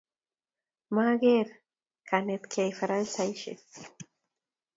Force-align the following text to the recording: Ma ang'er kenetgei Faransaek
Ma 0.93 1.03
ang'er 1.11 1.47
kenetgei 2.07 2.71
Faransaek 2.77 3.41